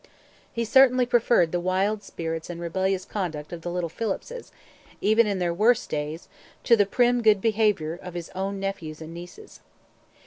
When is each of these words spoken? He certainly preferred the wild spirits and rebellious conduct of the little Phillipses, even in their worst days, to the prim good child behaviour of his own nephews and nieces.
He 0.51 0.65
certainly 0.65 1.05
preferred 1.05 1.51
the 1.51 1.59
wild 1.59 2.01
spirits 2.01 2.49
and 2.49 2.59
rebellious 2.59 3.05
conduct 3.05 3.53
of 3.53 3.61
the 3.61 3.69
little 3.69 3.87
Phillipses, 3.87 4.51
even 4.99 5.27
in 5.27 5.37
their 5.37 5.53
worst 5.53 5.91
days, 5.91 6.27
to 6.63 6.75
the 6.75 6.87
prim 6.87 7.21
good 7.21 7.35
child 7.35 7.41
behaviour 7.43 7.99
of 8.01 8.15
his 8.15 8.29
own 8.33 8.59
nephews 8.59 8.99
and 8.99 9.13
nieces. 9.13 9.59